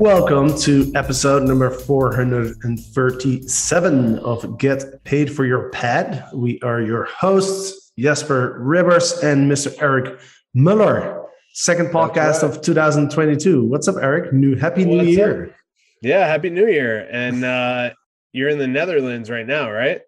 [0.00, 6.24] Welcome to episode number 437 of Get Paid for Your Pad.
[6.32, 9.76] We are your hosts, Jasper Ribbers and Mr.
[9.82, 10.18] Eric
[10.54, 11.26] Moeller.
[11.52, 12.44] Second podcast right.
[12.44, 13.66] of 2022.
[13.66, 14.32] What's up, Eric?
[14.32, 15.48] New Happy New What's Year.
[15.48, 15.52] up?
[16.00, 17.06] Yeah, happy New Year.
[17.10, 17.90] And uh
[18.32, 20.00] you're in the Netherlands right now, right?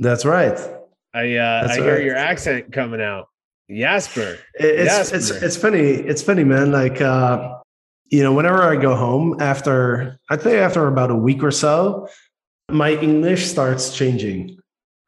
[0.00, 0.58] That's right.
[1.14, 3.28] I uh That's I hear your accent coming out.
[3.70, 4.38] Jasper.
[4.54, 5.16] It's Jasper.
[5.16, 5.78] it's it's funny.
[5.78, 6.72] It's funny, man.
[6.72, 7.58] Like uh,
[8.10, 12.08] you know, whenever I go home after I'd say after about a week or so,
[12.68, 14.58] my English starts changing.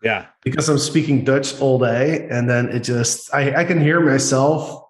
[0.03, 0.27] Yeah.
[0.42, 4.83] because I'm speaking Dutch all day, and then it just I, I can hear myself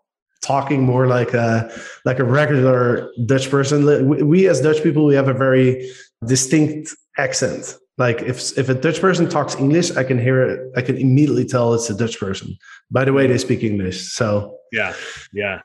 [0.43, 1.71] talking more like a
[2.05, 3.85] like a regular Dutch person.
[4.09, 5.91] We, we as Dutch people, we have a very
[6.27, 7.77] distinct accent.
[7.99, 10.73] Like if if a Dutch person talks English, I can hear it.
[10.77, 12.57] I can immediately tell it's a Dutch person
[12.91, 14.13] by the way they speak English.
[14.13, 14.95] So Yeah.
[15.33, 15.61] Yeah.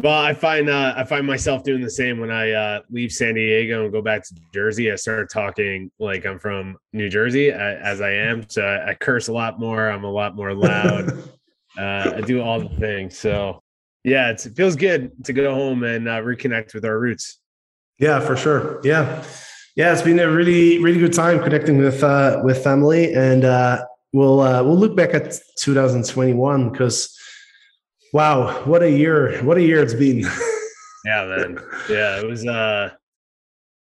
[0.00, 3.34] Well, I find uh, I find myself doing the same when I uh, leave San
[3.34, 4.92] Diego and go back to Jersey.
[4.92, 8.94] I start talking like I'm from New Jersey a- as I am, so I, I
[8.94, 9.90] curse a lot more.
[9.90, 11.10] I'm a lot more loud.
[11.78, 13.18] uh, I do all the things.
[13.18, 13.60] So
[14.04, 17.40] yeah, it's, it feels good to go home and uh, reconnect with our roots.
[17.98, 18.80] Yeah, for sure.
[18.84, 19.24] Yeah.
[19.74, 23.14] Yeah, it's been a really, really good time connecting with uh with family.
[23.14, 27.17] And uh we'll uh we'll look back at 2021 because
[28.12, 29.42] wow, what a year.
[29.44, 30.24] What a year it's been.
[31.04, 31.58] Yeah, man.
[31.88, 32.90] Yeah, it was uh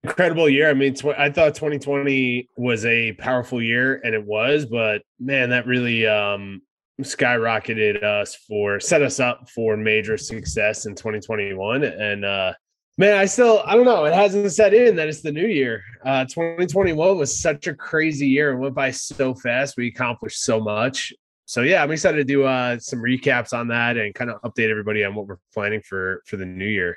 [0.03, 0.69] incredible year.
[0.69, 5.51] I mean, tw- I thought 2020 was a powerful year, and it was, but man,
[5.51, 6.61] that really um
[7.01, 11.84] skyrocketed us for set us up for major success in 2021.
[11.84, 12.53] And uh
[12.99, 15.83] man, I still I don't know, it hasn't set in that it's the new year.
[16.05, 19.77] Uh 2021 was such a crazy year and went by so fast.
[19.77, 21.13] We accomplished so much.
[21.47, 24.71] So yeah, I'm excited to do uh some recaps on that and kind of update
[24.71, 26.97] everybody on what we're planning for for the new year.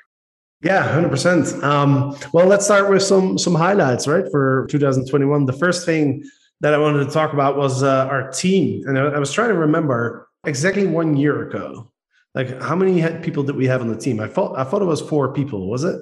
[0.62, 1.62] Yeah, hundred.
[1.62, 5.46] Um, well, let's start with some some highlights, right, for 2021.
[5.46, 6.24] The first thing
[6.60, 9.50] that I wanted to talk about was uh, our team, and I, I was trying
[9.50, 11.92] to remember exactly one year ago,
[12.34, 14.18] like how many people did we have on the team?
[14.18, 15.70] I thought I thought it was four people.
[15.70, 16.00] Was it?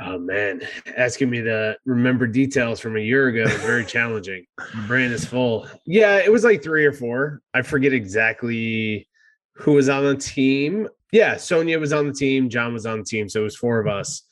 [0.00, 0.62] Oh man,
[0.96, 4.44] asking me to remember details from a year ago is very challenging.
[4.74, 5.66] My brain is full.
[5.86, 7.40] Yeah, it was like three or four.
[7.52, 9.08] I forget exactly
[9.54, 10.88] who was on the team.
[11.10, 12.48] Yeah, Sonia was on the team.
[12.48, 14.22] John was on the team, so it was four of us.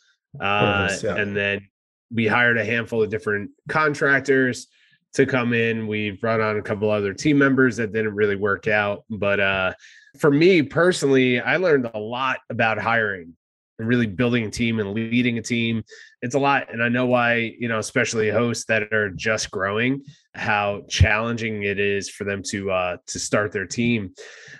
[0.41, 1.17] Uh, yeah.
[1.17, 1.67] And then
[2.13, 4.69] we hired a handful of different contractors
[5.15, 5.87] to come in.
[5.89, 9.73] We brought on a couple other team members that didn't really work out, but uh,
[10.19, 13.35] for me personally, I learned a lot about hiring
[13.79, 15.85] and really building a team and leading a team.
[16.23, 16.73] It's a lot.
[16.73, 20.03] And I know why, you know, especially hosts that are just growing,
[20.35, 24.15] how challenging it is for them to uh to start their team.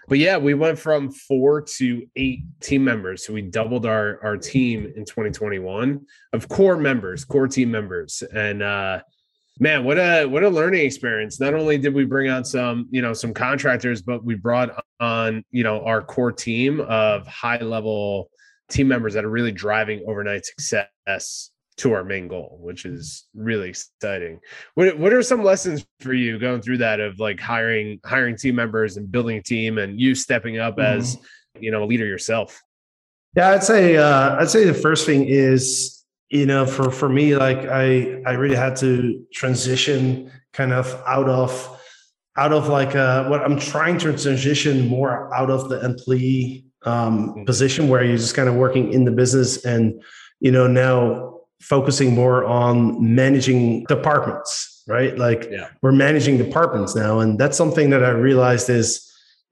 [0.09, 3.27] But yeah, we went from four to eight team members.
[3.27, 6.01] So we doubled our our team in 2021
[6.33, 8.23] of core members, core team members.
[8.35, 9.01] And uh
[9.59, 13.01] man what a what a learning experience not only did we bring on some you
[13.01, 18.29] know some contractors but we brought on you know our core team of high level
[18.69, 23.69] team members that are really driving overnight success to our main goal which is really
[23.69, 24.41] exciting.
[24.75, 28.55] What, what are some lessons for you going through that of like hiring hiring team
[28.55, 31.17] members and building a team and you stepping up as
[31.59, 32.61] you know a leader yourself?
[33.37, 37.37] Yeah, I'd say uh, I'd say the first thing is you know for for me
[37.37, 41.81] like I I really had to transition kind of out of
[42.37, 47.45] out of like uh, what I'm trying to transition more out of the employee um,
[47.47, 50.03] position where you're just kind of working in the business and
[50.41, 55.19] you know now focusing more on managing departments right?
[55.19, 55.69] Like Yeah.
[55.83, 59.03] we're managing departments now and that's something that i realized is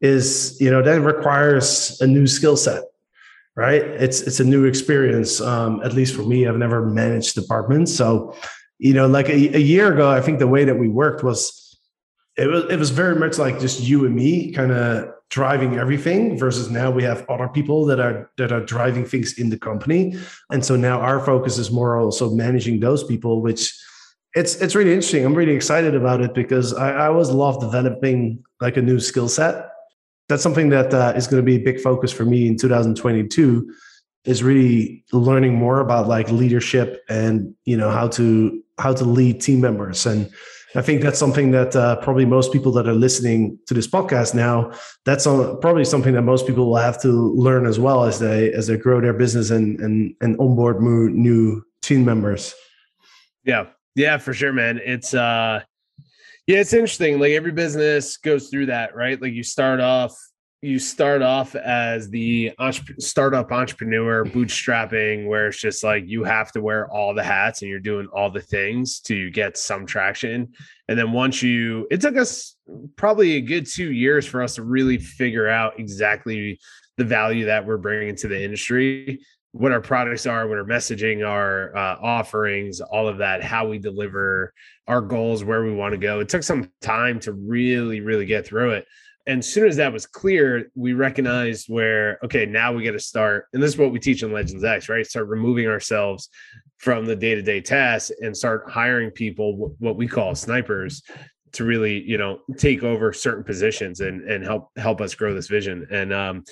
[0.00, 2.84] is you know that requires a new skill set
[3.56, 3.82] right?
[3.82, 6.48] It's it's a new experience um, at least for me.
[6.48, 7.94] I've never managed departments.
[7.94, 8.34] So
[8.78, 11.78] you know like a, a year ago i think the way that we worked was
[12.36, 16.38] it was it was very much like just you and me kind of driving everything
[16.38, 20.16] versus now we have other people that are that are driving things in the company.
[20.50, 23.72] And so now our focus is more also managing those people which
[24.34, 25.24] it's it's really interesting.
[25.24, 29.28] I'm really excited about it because i, I always love developing like a new skill
[29.28, 29.70] set.
[30.28, 33.70] That's something that uh, is going to be a big focus for me in 2022
[34.24, 39.40] is really learning more about like leadership and you know how to how to lead
[39.40, 40.30] team members and
[40.76, 44.34] I think that's something that uh, probably most people that are listening to this podcast
[44.34, 44.72] now,
[45.04, 48.66] that's probably something that most people will have to learn as well as they as
[48.66, 52.54] they grow their business and and and onboard new team members.
[53.44, 54.80] Yeah, yeah, for sure, man.
[54.84, 55.62] It's uh,
[56.46, 57.20] yeah, it's interesting.
[57.20, 59.20] Like every business goes through that, right?
[59.20, 60.16] Like you start off
[60.64, 62.52] you start off as the
[62.98, 67.70] startup entrepreneur bootstrapping where it's just like you have to wear all the hats and
[67.70, 70.52] you're doing all the things to get some traction.
[70.88, 72.56] And then once you it took us
[72.96, 76.58] probably a good two years for us to really figure out exactly
[76.96, 79.20] the value that we're bringing to the industry
[79.52, 83.78] what our products are what our messaging our uh, offerings all of that how we
[83.78, 84.52] deliver
[84.88, 86.20] our goals where we want to go.
[86.20, 88.86] It took some time to really really get through it
[89.26, 92.98] and as soon as that was clear, we recognized where, okay, now we got to
[92.98, 93.46] start.
[93.52, 95.06] And this is what we teach in Legends X, right?
[95.06, 96.28] Start removing ourselves
[96.76, 101.02] from the day to day tasks and start hiring people, what we call snipers,
[101.52, 105.46] to really, you know, take over certain positions and and help help us grow this
[105.48, 105.86] vision.
[105.90, 106.44] And um,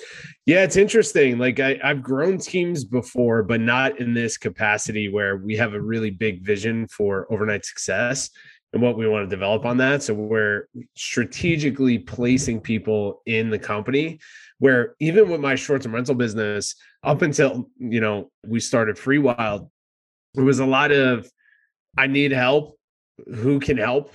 [0.45, 1.37] yeah, it's interesting.
[1.37, 5.81] Like I, I've grown teams before, but not in this capacity where we have a
[5.81, 8.29] really big vision for overnight success
[8.73, 10.03] and what we want to develop on that.
[10.03, 14.19] So we're strategically placing people in the company
[14.59, 19.69] where even with my short-term rental business, up until you know we started Free Wild,
[20.35, 21.29] it was a lot of
[21.97, 22.77] I need help.
[23.35, 24.13] Who can help?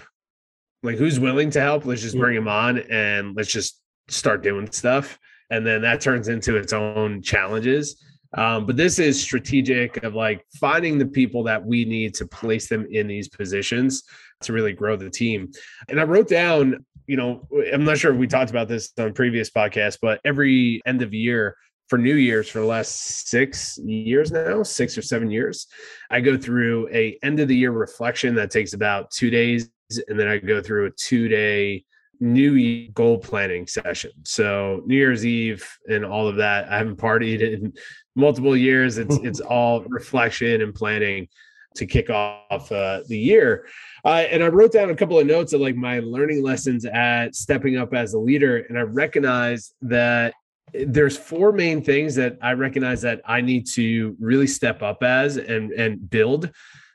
[0.83, 1.87] Like who's willing to help?
[1.87, 5.19] Let's just bring them on and let's just start doing stuff.
[5.51, 8.03] And then that turns into its own challenges.
[8.35, 12.69] Um, but this is strategic of like finding the people that we need to place
[12.69, 14.03] them in these positions
[14.43, 15.51] to really grow the team.
[15.89, 19.13] And I wrote down, you know, I'm not sure if we talked about this on
[19.13, 21.57] previous podcasts, but every end of year
[21.89, 25.67] for New Year's for the last six years now, six or seven years,
[26.11, 29.71] I go through a end of the year reflection that takes about two days,
[30.09, 31.85] and then I go through a two day
[32.21, 34.11] new year goal planning session.
[34.25, 36.69] So New Year's Eve and all of that.
[36.71, 37.73] I haven't partied in
[38.15, 38.99] multiple years.
[38.99, 41.29] It's it's all reflection and planning
[41.79, 43.67] to kick off uh, the year.
[44.05, 47.35] Uh, and I wrote down a couple of notes of like my learning lessons at
[47.35, 48.59] stepping up as a leader.
[48.59, 50.35] And I recognize that
[50.73, 55.37] there's four main things that I recognize that I need to really step up as
[55.37, 56.51] and and build.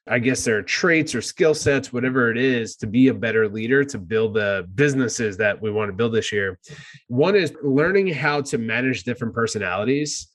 [0.06, 3.48] I guess there are traits or skill sets, whatever it is, to be a better
[3.48, 6.60] leader, to build the businesses that we want to build this year.
[7.08, 10.28] One is learning how to manage different personalities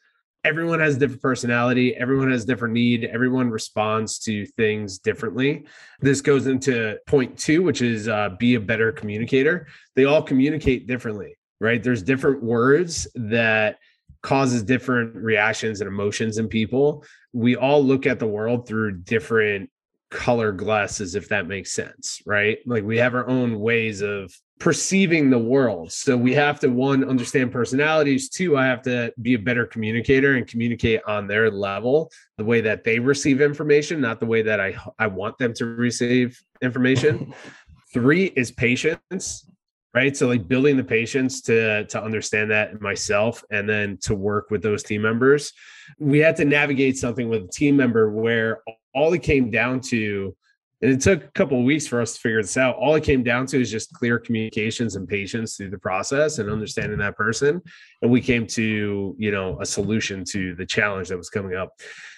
[0.44, 5.66] everyone has a different personality everyone has a different need everyone responds to things differently.
[6.00, 9.66] This goes into point two which is uh, be a better communicator.
[9.96, 11.82] They all communicate differently right?
[11.82, 13.78] There's different words that
[14.22, 17.04] causes different reactions and emotions in people.
[17.32, 19.70] We all look at the world through different
[20.10, 22.58] color glasses if that makes sense right?
[22.64, 25.92] Like we have our own ways of perceiving the world.
[25.92, 28.28] So we have to one understand personalities.
[28.28, 32.60] Two i have to be a better communicator and communicate on their level the way
[32.60, 37.32] that they receive information not the way that i i want them to receive information.
[37.94, 39.46] Three is patience
[39.94, 40.16] right?
[40.16, 44.62] So like building the patience to to understand that myself and then to work with
[44.62, 45.52] those team members.
[45.98, 48.60] We had to navigate something with a team member where
[48.94, 50.36] all it came down to
[50.80, 52.76] and it took a couple of weeks for us to figure this out.
[52.76, 56.48] All it came down to is just clear communications and patience through the process and
[56.48, 57.60] understanding that person.
[58.02, 61.72] And we came to you know a solution to the challenge that was coming up.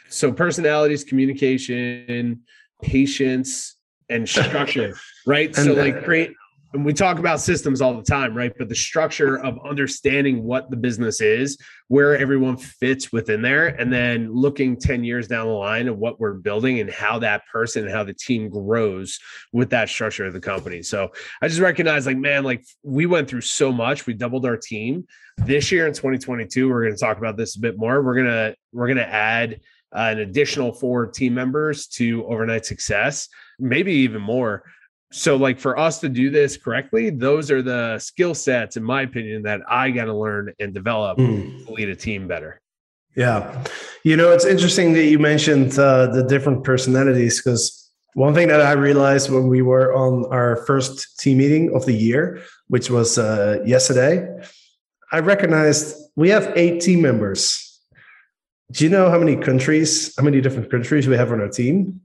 [0.08, 2.42] So personalities communication
[2.82, 3.76] patience
[4.08, 4.94] and structure
[5.26, 5.54] right?
[5.54, 6.32] So like create
[6.72, 8.52] and we talk about systems all the time, right?
[8.56, 11.58] But the structure of understanding what the business is,
[11.88, 16.20] where everyone fits within there, and then looking 10 years down the line of what
[16.20, 19.18] we're building and how that person and how the team grows
[19.52, 20.80] with that structure of the company.
[20.82, 21.08] So
[21.42, 24.06] I just recognize, like, man, like we went through so much.
[24.06, 25.06] We doubled our team
[25.38, 26.68] this year in 2022.
[26.68, 28.02] We're going to talk about this a bit more.
[28.02, 29.60] We're gonna we're gonna add
[29.92, 34.62] uh, an additional four team members to overnight success, maybe even more
[35.12, 39.02] so like for us to do this correctly those are the skill sets in my
[39.02, 41.64] opinion that i got to learn and develop mm.
[41.66, 42.60] to lead a team better
[43.16, 43.64] yeah
[44.04, 47.80] you know it's interesting that you mentioned uh, the different personalities because
[48.14, 51.92] One thing that I realized when we were on our first team meeting of the
[51.92, 54.26] year, which was uh, yesterday,
[55.12, 57.78] I recognized we have eight team members.
[58.72, 62.00] Do you know how many countries, how many different countries we have on our team?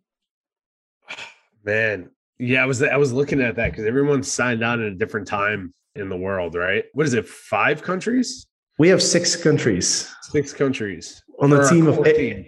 [1.63, 4.95] Man, yeah, I was I was looking at that because everyone signed on at a
[4.95, 6.85] different time in the world, right?
[6.93, 7.27] What is it?
[7.27, 8.45] Five countries?
[8.77, 12.17] We have six countries Six countries on the team of eight.
[12.17, 12.45] team.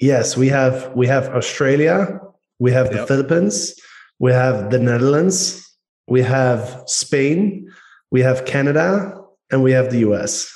[0.00, 2.20] Yes, we have we have Australia,
[2.58, 3.74] we have the Philippines,
[4.18, 5.64] we have the Netherlands,
[6.08, 7.70] we have Spain,
[8.10, 9.14] we have Canada,
[9.50, 10.50] and we have the US.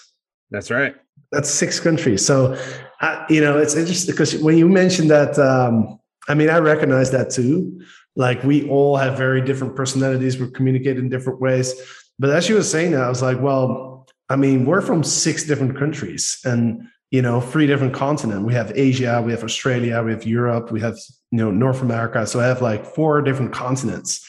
[0.51, 0.97] That's right.
[1.31, 2.25] That's six countries.
[2.25, 2.59] So,
[3.01, 7.11] uh, you know, it's interesting because when you mentioned that, um, I mean, I recognize
[7.13, 7.81] that too.
[8.19, 10.39] Like we all have very different personalities.
[10.39, 11.73] We communicate in different ways.
[12.19, 15.45] But as you were saying that, I was like, well, I mean, we're from six
[15.45, 18.45] different countries and you know, three different continents.
[18.45, 20.99] We have Asia, we have Australia, we have Europe, we have
[21.31, 22.27] you know North America.
[22.27, 24.27] So I have like four different continents.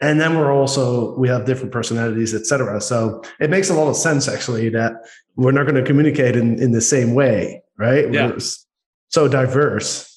[0.00, 2.80] And then we're also we have different personalities, etc.
[2.80, 4.92] So it makes a lot of sense actually that
[5.36, 8.12] we're not going to communicate in, in the same way, right?
[8.12, 8.30] Yeah.
[8.30, 8.38] We're
[9.08, 10.15] so diverse.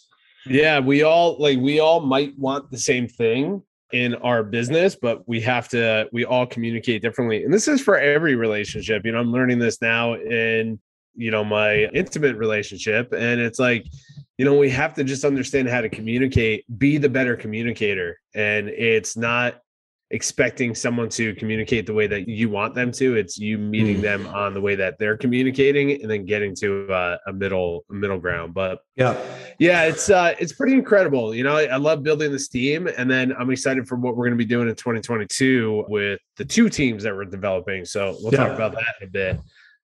[0.50, 5.28] Yeah, we all like we all might want the same thing in our business, but
[5.28, 7.44] we have to we all communicate differently.
[7.44, 9.06] And this is for every relationship.
[9.06, 10.80] You know, I'm learning this now in
[11.16, 13.86] you know my intimate relationship and it's like
[14.38, 18.70] you know we have to just understand how to communicate be the better communicator and
[18.70, 19.60] it's not
[20.12, 24.02] expecting someone to communicate the way that you want them to it's you meeting Mm.
[24.02, 28.18] them on the way that they're communicating and then getting to uh, a middle middle
[28.18, 29.16] ground but Yeah.
[29.60, 31.36] yeah, it's uh it's pretty incredible.
[31.36, 34.26] You know, I, I love building this team and then I'm excited for what we're
[34.28, 37.86] going to be doing in 2022 with the two teams that we're developing.
[37.86, 39.40] So we'll talk about that in a bit.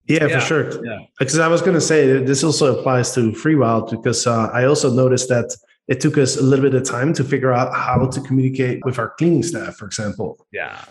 [0.08, 0.39] Yeah, Yeah.
[0.39, 0.86] for sure.
[0.86, 1.00] Yeah.
[1.20, 4.65] Because I was going to say this also applies to free wild because uh, I
[4.65, 5.55] also noticed that
[5.88, 8.98] it took us a little bit of time to figure out how to communicate with
[8.98, 10.46] our cleaning staff, for example.
[10.51, 10.84] Yeah.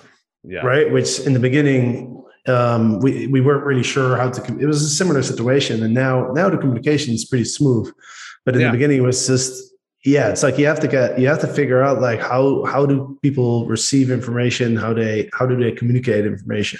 [0.45, 0.61] Yeah.
[0.61, 0.93] right?
[0.93, 4.41] Which in the beginning um, we we weren't really sure how to.
[4.41, 7.91] Com- it was a similar situation, and now now the communication is pretty smooth,
[8.45, 8.67] but in Yeah.
[8.69, 9.73] the beginning it was just
[10.05, 10.29] yeah.
[10.29, 13.19] It's like you have to get you have to figure out like how how do
[13.23, 14.77] people receive information?
[14.77, 16.79] How they how do they communicate information?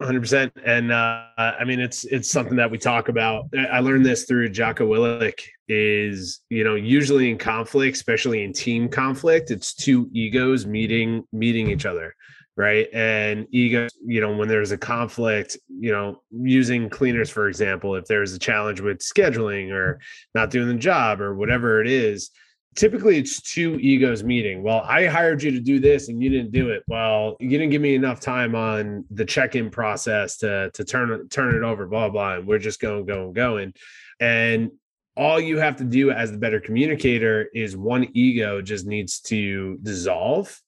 [0.00, 3.44] 100% and uh i mean it's it's something that we talk about.
[3.54, 8.88] I learned this through Jocko Willink is you know usually in conflict especially in team
[8.88, 12.14] conflict it's two egos meeting meeting each other
[12.56, 12.88] right?
[12.92, 18.06] And ego you know when there's a conflict you know using cleaners for example if
[18.06, 20.00] there's a challenge with scheduling or
[20.34, 22.30] not doing the job or whatever it is
[22.76, 24.62] typically it's two egos meeting.
[24.62, 26.82] Well, I hired you to do this and you didn't do it.
[26.88, 31.54] Well, you didn't give me enough time on the check-in process to to turn turn
[31.54, 32.36] it over, blah blah.
[32.36, 33.74] And we're just going, going, going.
[34.20, 34.70] And
[35.16, 39.78] all you have to do as the better communicator is one ego just needs to
[39.82, 40.60] dissolve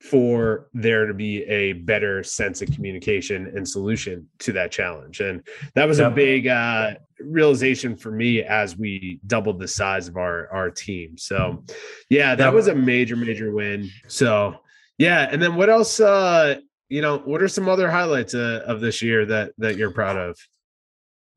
[0.00, 5.20] for there to be a better sense of communication and solution to that challenge.
[5.20, 10.16] And that was a big uh realization for me as we doubled the size of
[10.16, 11.18] our our team.
[11.18, 11.64] So
[12.08, 13.90] yeah, that was a major, major win.
[14.06, 14.56] So
[14.96, 18.80] yeah, and then what else uh you know, what are some other highlights uh, of
[18.80, 20.36] this year that that you're proud of?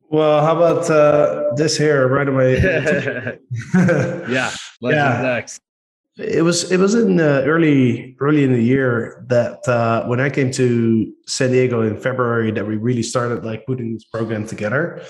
[0.09, 2.53] Well, how about uh, this here right away?
[3.75, 4.51] yeah,
[4.81, 5.41] Yeah.
[6.17, 10.29] It was it was in uh, early early in the year that uh, when I
[10.29, 15.01] came to San Diego in February that we really started like putting this program together,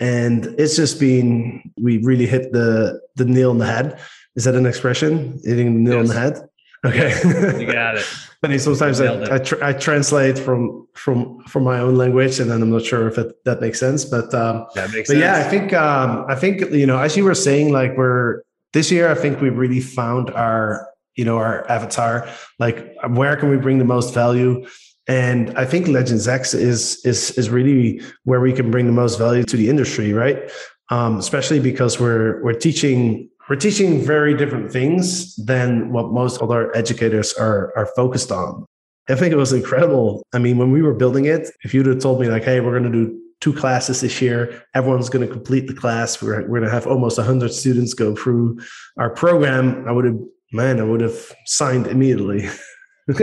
[0.00, 3.98] and it's just been we really hit the the nail on the head.
[4.34, 5.38] Is that an expression?
[5.44, 6.38] Hitting the nail on the head.
[6.84, 8.02] Okay, You got it.
[8.40, 8.58] Funny.
[8.58, 12.70] Sometimes I I, tr- I translate from from from my own language, and then I'm
[12.70, 14.04] not sure if it, that makes sense.
[14.06, 15.20] But um, That makes but sense.
[15.20, 18.42] yeah, I think um, I think you know, as you were saying, like we're
[18.76, 22.28] this year, I think we really found our you know our avatar.
[22.58, 24.66] Like, where can we bring the most value?
[25.08, 29.18] And I think Legends X is is is really where we can bring the most
[29.18, 30.38] value to the industry, right?
[30.90, 36.76] Um, especially because we're we're teaching we're teaching very different things than what most other
[36.76, 38.66] educators are are focused on.
[39.08, 40.22] I think it was incredible.
[40.34, 42.78] I mean, when we were building it, if you'd have told me like, "Hey, we're
[42.78, 43.06] going to do
[43.40, 44.64] two classes this year.
[44.74, 46.22] Everyone's going to complete the class.
[46.22, 48.60] We're, we're going to have almost 100 students go through
[48.98, 49.86] our program.
[49.86, 50.18] I would have,
[50.52, 52.48] man, I would have signed immediately.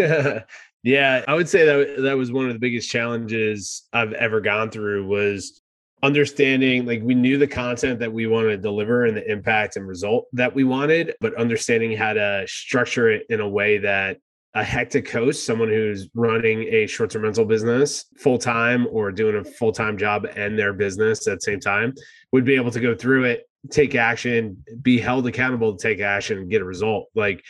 [0.84, 4.70] yeah, I would say that that was one of the biggest challenges I've ever gone
[4.70, 5.62] through was
[6.04, 9.88] understanding like we knew the content that we wanted to deliver and the impact and
[9.88, 14.18] result that we wanted, but understanding how to structure it in a way that
[14.56, 19.44] a hectic host, someone who's running a short-term rental business full time or doing a
[19.44, 21.94] full-time job and their business at the same time,
[22.32, 26.38] would be able to go through it take action, be held accountable to take action
[26.38, 27.10] and get a result.
[27.16, 27.44] Like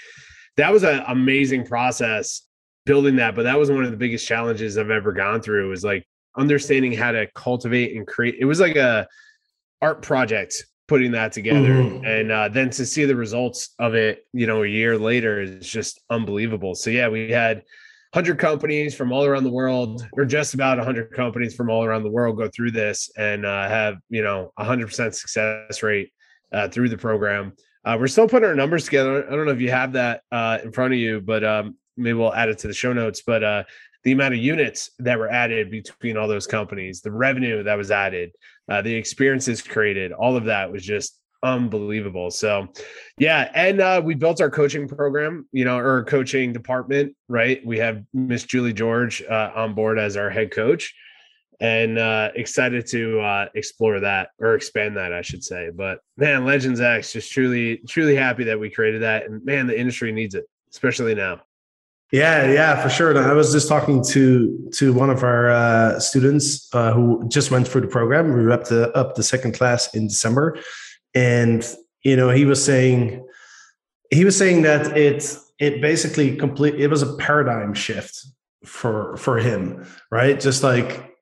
[0.57, 2.41] that was an amazing process
[2.85, 3.35] building that.
[3.35, 6.05] But that was one of the biggest challenges I've ever gone through was like
[6.37, 8.35] understanding how to cultivate and create.
[8.39, 9.07] It was like a
[9.81, 11.73] art project putting that together.
[11.75, 12.05] Mhm.
[12.05, 15.67] and uh, then to see the results of it you know a year later is
[15.69, 16.75] just unbelievable.
[16.75, 17.63] So yeah we had
[18.11, 22.03] 100 companies from all around the world or just about 100 companies from all around
[22.03, 26.11] the world go through this and uh, have you know 100% success rate
[26.51, 27.53] uh, through the program.
[27.85, 29.25] Uh, we're still putting our numbers together.
[29.27, 32.13] I don't know if you have that uh, in front of you but um, maybe
[32.13, 33.23] we'll add it to the show notes.
[33.25, 33.63] But uh,
[34.03, 37.89] the amount of units that were added between all those companies the revenue that was
[37.89, 38.31] added
[38.69, 42.31] uh, the experiences created all of that was just unbelievable.
[42.31, 42.69] So
[43.17, 47.63] yeah and uh, we built our coaching program you know or coaching department right?
[47.65, 50.93] We have miss julie george uh, on board as our head coach
[51.59, 55.69] and uh, excited to uh, explore that or expand that i should say.
[55.75, 59.25] But man legends x just truly truly happy that we created that.
[59.25, 61.41] And man the industry needs it especially now
[62.13, 63.09] Yeah, yeah, for sure.
[63.09, 67.49] And I was just talking to to one of our uh, students uh, who just
[67.49, 68.33] went through the program.
[68.33, 70.59] We wrapped the, up the second class in December,
[71.15, 71.67] and
[72.03, 73.25] you know he was saying
[74.11, 78.23] he was saying that it it basically complete it was a paradigm shift
[78.63, 80.39] for for him, right?
[80.39, 81.15] Just like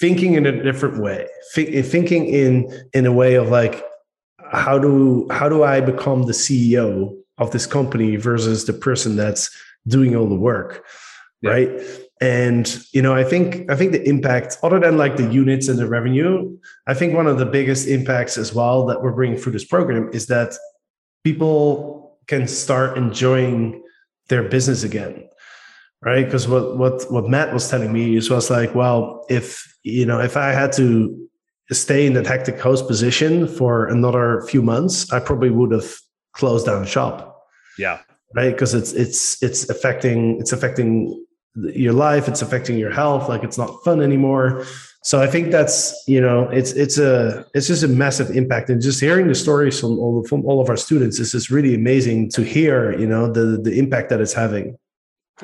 [0.00, 3.82] thinking in a different way, Thi- thinking in in a way of like
[4.52, 9.48] how do how do I become the CEO of this company versus the person that's
[9.86, 10.84] doing all the work
[11.42, 11.50] Yeah.
[11.50, 11.70] right?
[12.22, 15.78] And you know i think i think the impact other than like the units and
[15.78, 16.54] the revenue
[16.86, 20.10] i think one of the biggest impacts as well that we're bringing through this program
[20.12, 20.52] is that
[21.24, 23.82] people can start enjoying
[24.28, 25.26] their business again
[26.02, 26.24] right?
[26.24, 29.46] Because what what what matt was telling me is was like well if
[29.82, 31.28] you know if i had to
[31.72, 35.90] stay in the hectic host position for another few months i probably would have
[36.32, 37.44] closed down shop.
[37.78, 38.00] Yeah
[38.34, 41.24] right because it's it's it's affecting it's affecting
[41.56, 44.64] your life it's affecting your health like it's not fun anymore
[45.02, 48.80] so i think that's you know it's it's a it's just a massive impact and
[48.80, 52.30] just hearing the stories from all from all of our students is just really amazing
[52.30, 54.76] to hear you know the the impact that it's having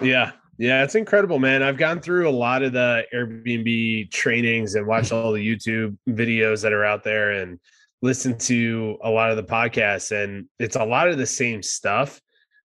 [0.03, 0.33] Yeah.
[0.59, 1.63] Yeah, it's incredible, man.
[1.63, 6.63] I've gone through a lot of the Airbnb trainings and watched all the YouTube videos
[6.63, 7.61] that are out there and
[8.01, 12.23] listened to a lot of the podcasts and it's a lot of the same stuff.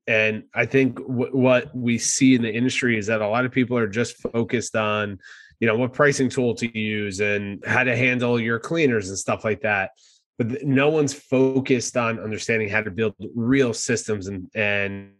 [0.07, 3.51] And I think w- what we see in the industry is that a lot of
[3.51, 5.19] people are just focused on,
[5.59, 9.43] you know, what pricing tool to use and how to handle your cleaners and stuff
[9.43, 9.91] like that.
[10.37, 15.11] But no one's focused on understanding how to build real systems and and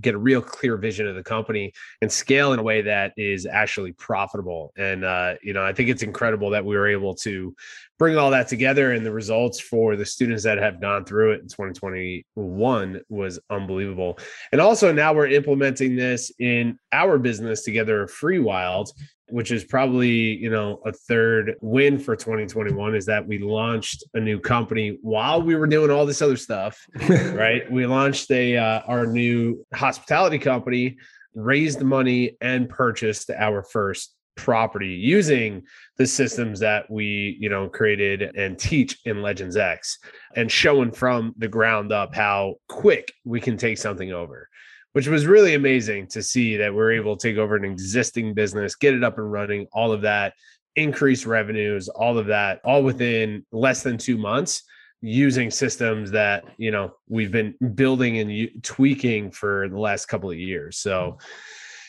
[0.00, 3.46] get a real clear vision of the company and scale in a way that is
[3.46, 4.72] actually profitable.
[4.76, 7.54] And uh, you know, I think it's incredible that we were able to
[7.98, 11.42] bring all that together and the results for the students that have gone through it
[11.42, 14.18] in 2021 was unbelievable.
[14.52, 18.92] And also now we're implementing this in our business together, Free Wild,
[19.30, 24.20] which is probably, you know, a third win for 2021 is that we launched a
[24.20, 27.70] new company while we were doing all this other stuff right?
[27.70, 30.96] We launched a uh, our new hospitality company,
[31.34, 35.64] raised money, and purchased our first property using
[35.96, 39.98] the systems that we you know created and teach in Legends X,
[40.36, 44.48] and showing from the ground up how quick we can take something over.
[44.92, 48.74] Which was really amazing to see that we're able to take over an existing business,
[48.74, 50.32] get it up and running, all of that,
[50.76, 54.62] increase revenues, all of that, all within less than two months
[55.00, 60.38] using systems that you know we've been building and tweaking for the last couple of
[60.38, 60.78] years.
[60.78, 61.18] So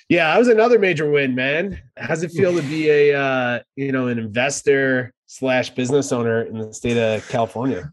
[0.10, 1.82] yeah that was another major win man.
[1.98, 6.58] How's it feel to be a uh you know an investor slash business owner in
[6.58, 7.92] the state of california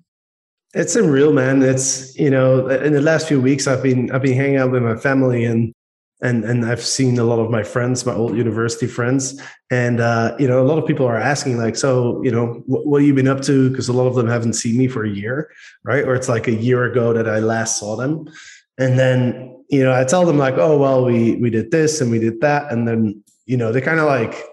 [0.77, 1.63] It's unreal, man.
[1.63, 4.83] It's you know, in the last few weeks, I've been I've been hanging out with
[4.83, 5.73] my family and
[6.21, 10.37] and and I've seen a lot of my friends, my old university friends, and uh,
[10.39, 13.07] you know, a lot of people are asking like, so you know, what, what have
[13.07, 13.71] you been up to?
[13.71, 15.51] Because a lot of them haven't seen me for a year,
[15.83, 16.05] right?
[16.05, 18.29] Or it's like a year ago that I last saw them,
[18.77, 22.11] and then you know, I tell them like, oh well, we we did this and
[22.11, 24.45] we did that, and then you know, they kind of like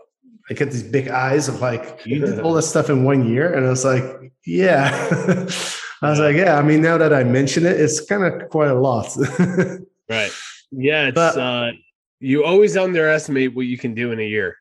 [0.49, 3.53] I get these big eyes of like, you did all this stuff in one year.
[3.53, 4.03] And I was like,
[4.45, 5.47] yeah.
[6.03, 8.69] I was like, yeah, I mean, now that I mention it, it's kind of quite
[8.69, 9.15] a lot.
[10.09, 10.31] right.
[10.71, 11.71] Yeah it's But- uh
[12.19, 14.57] you always underestimate what you can do in a year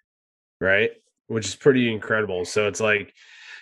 [0.61, 0.91] right?
[1.27, 2.45] Which is pretty incredible.
[2.45, 3.13] So it's like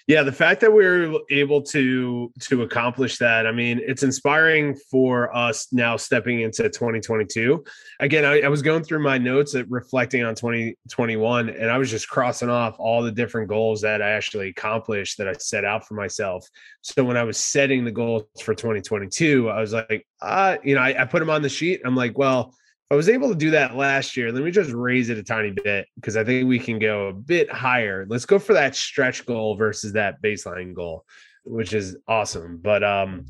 [0.07, 4.75] yeah the fact that we are able to to accomplish that i mean it's inspiring
[4.91, 7.63] for us now stepping into 2022
[8.01, 11.91] again i, I was going through my notes at reflecting on 2021 and i was
[11.91, 15.87] just crossing off all the different goals that i actually accomplished that i set out
[15.87, 16.47] for myself.
[16.83, 20.81] So when i was setting the goals for 2022 i was like uh you know
[20.81, 22.55] I, I put them on the sheet i'm like well
[22.91, 24.33] I was able to do that last year.
[24.33, 27.13] Let me just raise it a tiny bit because I think we can go a
[27.13, 28.05] bit higher.
[28.09, 31.05] Let's go for that stretch goal versus that baseline goal,
[31.45, 32.59] which is awesome.
[32.61, 33.27] But um,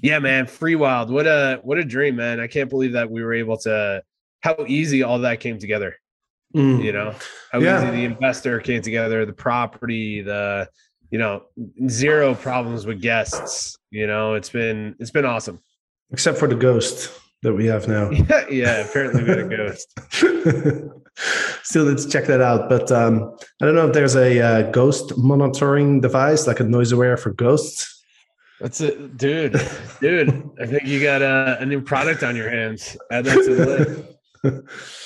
[0.00, 1.10] yeah, man, free wild.
[1.10, 2.40] What a what a dream, man.
[2.40, 4.02] I can't believe that we were able to
[4.40, 5.96] how easy all that came together.
[6.54, 6.82] Mm.
[6.82, 7.14] You know,
[7.52, 7.82] how yeah.
[7.82, 10.70] easy the investor came together, the property, the
[11.10, 11.44] you know,
[11.88, 13.76] zero problems with guests.
[13.90, 15.60] You know, it's been it's been awesome.
[16.12, 17.10] Except for the ghost
[17.42, 18.10] that we have now.
[18.10, 19.98] Yeah, yeah apparently we had a ghost.
[21.62, 22.68] Still, let's check that out.
[22.68, 27.18] But um, I don't know if there's a uh, ghost monitoring device, like a NoiseAware
[27.18, 28.04] for ghosts.
[28.60, 29.60] That's it, dude.
[30.00, 32.96] dude, I think you got a, a new product on your hands.
[33.10, 34.62] Add that to the list.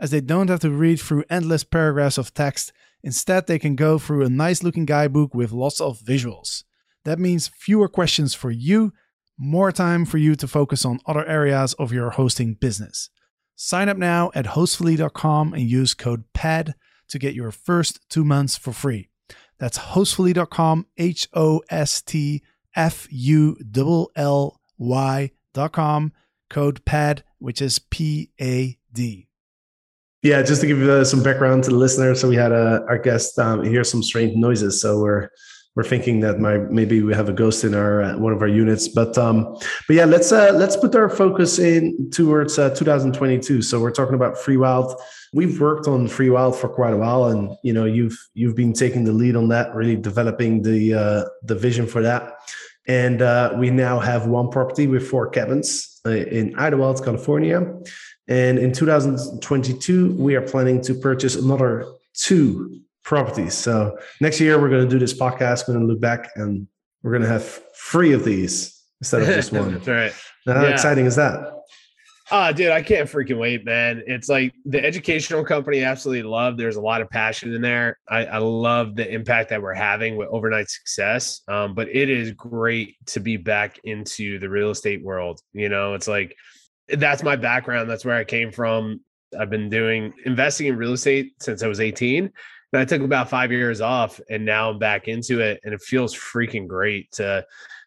[0.00, 2.72] as they don't have to read through endless paragraphs of text.
[3.02, 6.64] Instead, they can go through a nice looking guidebook with lots of visuals.
[7.04, 8.92] That means fewer questions for you,
[9.38, 13.10] more time for you to focus on other areas of your hosting business.
[13.54, 16.74] Sign up now at hostfully.com and use code PAD
[17.08, 19.08] to get your first two months for free.
[19.58, 22.42] That's hostfully.com, H O S T
[22.74, 25.30] F U L L Y
[25.72, 26.12] com
[26.50, 29.25] code PAD, which is P A D.
[30.22, 32.14] Yeah, just to give you uh, some background to the listener.
[32.14, 34.80] So we had uh, our guest um, hear some strange noises.
[34.80, 35.30] So we're
[35.76, 38.48] we're thinking that my maybe we have a ghost in our uh, one of our
[38.48, 38.88] units.
[38.88, 39.44] But um,
[39.86, 43.60] but yeah, let's uh, let's put our focus in towards uh, 2022.
[43.62, 44.98] So we're talking about Free Wild.
[45.34, 48.72] We've worked on Free Wild for quite a while, and you know you've you've been
[48.72, 52.32] taking the lead on that, really developing the uh, the vision for that.
[52.88, 57.66] And uh, we now have one property with four cabins uh, in Idyllwild, California.
[58.28, 63.54] And in 2022, we are planning to purchase another two properties.
[63.54, 65.68] So next year, we're going to do this podcast.
[65.68, 66.66] We're going to look back and
[67.02, 69.74] we're going to have three of these instead of just one.
[69.74, 70.12] That's right.
[70.44, 70.70] Now, how yeah.
[70.70, 71.52] exciting is that?
[72.28, 74.02] Ah, dude, I can't freaking wait, man.
[74.08, 76.56] It's like the educational company absolutely love.
[76.56, 78.00] There's a lot of passion in there.
[78.08, 81.42] I, I love the impact that we're having with overnight success.
[81.46, 85.40] Um, but it is great to be back into the real estate world.
[85.52, 86.36] You know, it's like
[86.88, 87.90] that's my background.
[87.90, 89.00] That's where I came from.
[89.38, 92.24] I've been doing investing in real estate since I was 18.
[92.72, 95.60] And I took about five years off and now I'm back into it.
[95.64, 97.44] And it feels freaking great to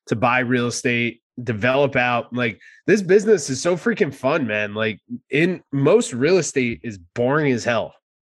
[0.07, 4.99] to buy real estate develop out like this business is so freaking fun man like
[5.29, 7.93] in most real estate is boring as hell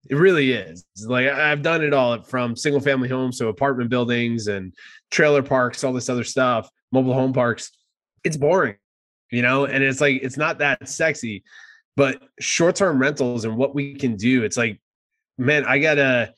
[0.09, 4.47] it really is like i've done it all from single family homes to apartment buildings
[4.47, 4.73] and
[5.11, 7.73] trailer parks all this other stuff mobile home parks
[8.23, 8.77] it's boring
[9.33, 11.43] you know and it's like it's not that sexy
[11.97, 14.81] but short-term rentals and what we can do it's like
[15.39, 16.33] man i gotta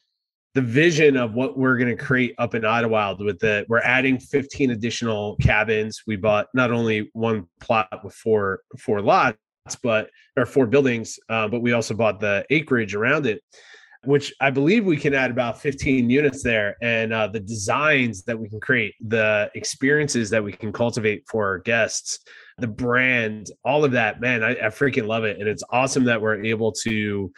[0.54, 4.18] the vision of what we're going to create up in Idyllwild with the we're adding
[4.18, 6.02] 15 additional cabins.
[6.06, 9.36] We bought not only one plot with four four lots,
[9.82, 13.42] but or four buildings, uh, but we also bought the acreage around it,
[14.06, 16.76] which I believe we can add about 15 units there.
[16.82, 21.46] And uh, the designs that we can create, the experiences that we can cultivate for
[21.46, 22.20] our guests,
[22.58, 25.38] the brand, all of that, man, I, I freaking love it.
[25.38, 27.32] And it's awesome that we're able to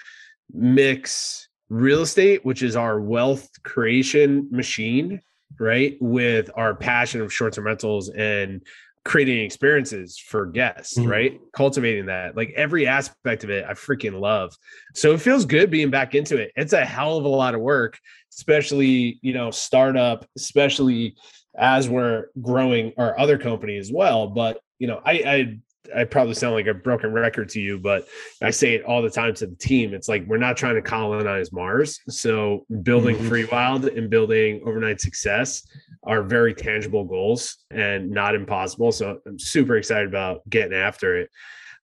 [0.52, 5.20] mix real estate, which is our wealth creation machine,
[5.58, 5.96] right?
[6.00, 8.62] With our passion of short term rentals and
[9.06, 11.08] creating experiences for guests, mm-hmm.
[11.08, 11.40] right?
[11.52, 14.52] Cultivating that, like every aspect of it, I freaking love.
[14.94, 16.50] So it feels good being back into it.
[16.56, 18.00] It's a hell of a lot of work,
[18.34, 21.14] especially, you know, startup, especially
[21.56, 24.26] as we're growing our other company as well.
[24.26, 25.58] But, you know, I, I
[25.94, 28.08] I probably sound like a broken record to you, but
[28.42, 29.94] I say it all the time to the team.
[29.94, 32.00] It's like we're not trying to colonize Mars.
[32.08, 33.28] So building mm-hmm.
[33.28, 35.66] Free Wild and building overnight success
[36.04, 38.92] are very tangible goals and not impossible.
[38.92, 41.30] So I'm super excited about getting after it.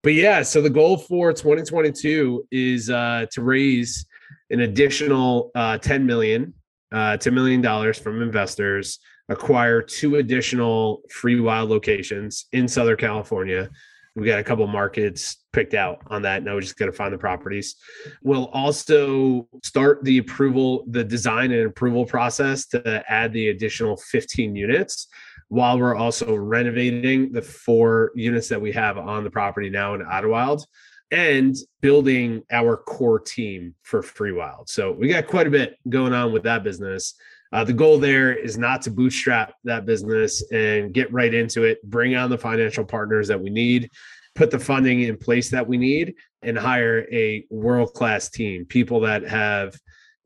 [0.04, 4.06] But yeah, so the goal for 2022 is uh, to raise
[4.50, 6.54] an additional uh, 10 million
[6.92, 13.70] uh, $10 million from investors, acquire two additional free wild locations in Southern California.
[14.16, 16.44] We got a couple markets picked out on that.
[16.44, 17.76] Now we just got to find the properties.
[18.24, 24.56] We'll also start the approval, the design and approval process to add the additional 15
[24.56, 25.08] units
[25.48, 30.02] while we're also renovating the four units that we have on the property now in
[30.02, 30.66] Idyllwild
[31.12, 34.70] and building our core team for Free Wild.
[34.70, 37.16] So we got quite a bit going on with that business.
[37.52, 41.84] Uh, the goal there is not to bootstrap that business and get right into it,
[41.84, 43.90] bring on the financial partners that we need,
[44.36, 49.02] put the funding in place that we need, and hire a world class team, people
[49.02, 49.76] that have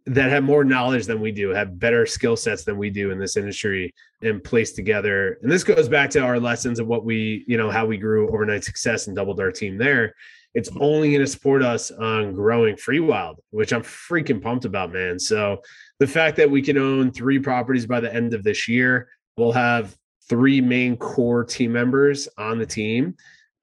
[0.08, 3.18] that have more knowledge than we do, have better skill sets than we do in
[3.18, 5.40] this industry and place together.
[5.42, 8.30] And this goes back to our lessons of what we, you know, how we grew
[8.30, 10.14] overnight success and doubled our team there.
[10.56, 14.94] It's only going to support us on growing free wild, which I'm freaking pumped about,
[14.94, 15.20] man.
[15.20, 15.62] So
[16.00, 19.52] the fact that we can own three properties by the end of this year, we'll
[19.52, 19.96] have
[20.30, 23.16] three main core team members on the team,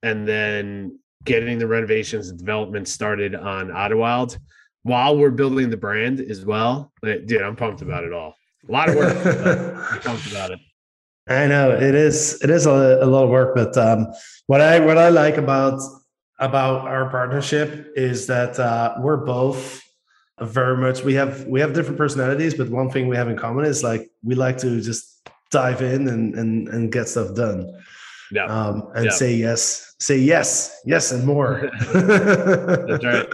[0.02, 4.38] and then getting the renovations and development started on Idyllwild
[4.82, 6.92] while we're building the brand as well.
[7.02, 8.34] Dude, I'm pumped about it all.
[8.68, 9.16] A lot of work.
[9.92, 10.60] I'm pumped about it.
[11.28, 12.42] I know it is.
[12.42, 14.08] It is a, a lot of work, but um,
[14.48, 15.80] what I what I like about
[16.42, 19.80] about our partnership is that uh, we're both
[20.40, 23.64] very much we have we have different personalities, but one thing we have in common
[23.64, 27.72] is like we like to just dive in and and and get stuff done.
[28.32, 28.46] Yeah.
[28.46, 29.10] Um, and yeah.
[29.12, 31.70] say yes, say yes, yes, and more.
[31.92, 33.28] That's right.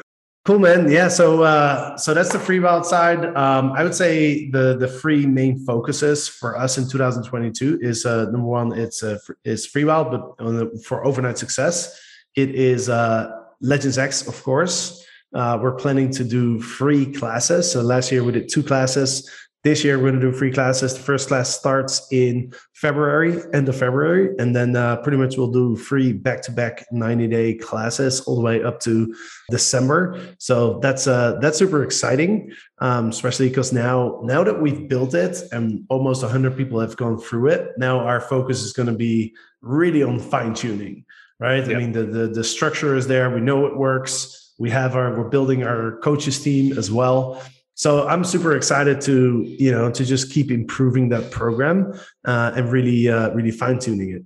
[0.45, 0.91] Cool, man.
[0.91, 1.09] Yeah.
[1.09, 3.23] So, uh, so that's the free wild side.
[3.37, 8.25] Um, I would say the the three main focuses for us in 2022 is uh,
[8.31, 12.01] number one, it's uh, is free wild, but the, for overnight success,
[12.39, 15.05] it is uh, Legends X, of course.
[15.35, 17.71] Uh, we're planning to do free classes.
[17.71, 19.29] So last year we did two classes.
[19.65, 20.95] This year, we're going to do free classes.
[20.95, 25.51] The first class starts in February, end of February, and then uh, pretty much we'll
[25.51, 29.13] do free back-to-back 90-day classes all the way up to
[29.51, 30.17] December.
[30.39, 35.43] So that's uh, that's super exciting, um, especially because now now that we've built it
[35.51, 39.35] and almost 100 people have gone through it, now our focus is going to be
[39.61, 41.05] really on fine-tuning,
[41.41, 41.67] right?
[41.67, 41.77] Yep.
[41.77, 43.31] I mean, the, the the structure is there.
[43.31, 44.55] We know it works.
[44.59, 47.43] We have our we're building our coaches team as well
[47.79, 51.93] so i'm super excited to you know to just keep improving that program
[52.27, 54.23] uh, and really uh, really fine tuning it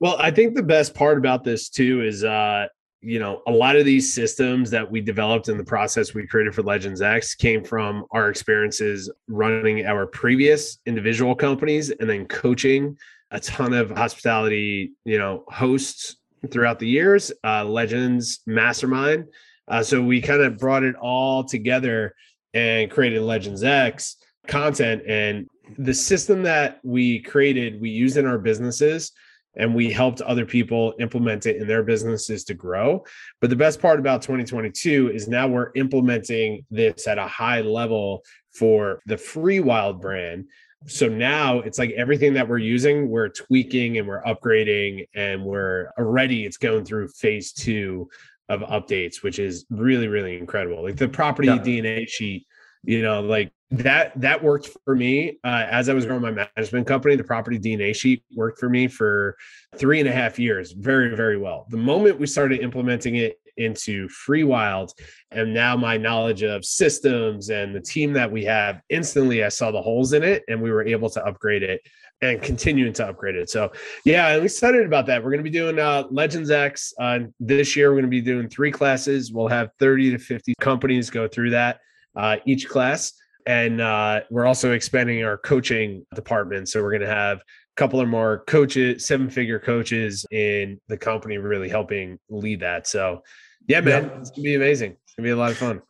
[0.00, 2.66] well i think the best part about this too is uh
[3.00, 6.54] you know a lot of these systems that we developed in the process we created
[6.54, 12.96] for legends x came from our experiences running our previous individual companies and then coaching
[13.30, 16.16] a ton of hospitality you know hosts
[16.50, 19.26] throughout the years uh legends mastermind
[19.70, 22.14] uh, so we kind of brought it all together
[22.52, 24.16] and created Legends X
[24.48, 25.02] content.
[25.06, 25.48] And
[25.78, 29.12] the system that we created, we used in our businesses
[29.56, 33.04] and we helped other people implement it in their businesses to grow.
[33.40, 38.24] But the best part about 2022 is now we're implementing this at a high level
[38.52, 40.46] for the Free Wild brand.
[40.86, 45.90] So now it's like everything that we're using, we're tweaking and we're upgrading, and we're
[45.98, 48.08] already it's going through phase two
[48.48, 50.82] of updates, which is really, really incredible.
[50.82, 51.58] Like the property yeah.
[51.58, 52.46] DNA sheet,
[52.82, 56.86] you know, like that that worked for me uh, as I was growing my management
[56.86, 57.14] company.
[57.14, 59.36] The property DNA sheet worked for me for
[59.76, 61.66] three and a half years, very, very well.
[61.70, 64.92] The moment we started implementing it into Free Wild,
[65.30, 69.70] and now my knowledge of systems and the team that we have, instantly I saw
[69.70, 71.80] the holes in it, and we were able to upgrade it
[72.22, 73.48] and continuing to upgrade it.
[73.50, 73.72] So
[74.04, 75.22] yeah, I'm excited about that.
[75.22, 77.90] We're going to be doing uh, Legends X uh, this year.
[77.90, 79.32] We're going to be doing three classes.
[79.32, 81.80] We'll have 30 to 50 companies go through that
[82.16, 83.12] uh, each class.
[83.46, 86.68] And uh, we're also expanding our coaching department.
[86.68, 87.42] So we're going to have a
[87.76, 92.86] couple of more coaches, seven figure coaches in the company, really helping lead that.
[92.86, 93.22] So
[93.66, 94.18] yeah, man, yeah.
[94.20, 94.96] it's going to be amazing.
[95.04, 95.82] It's going to be a lot of fun.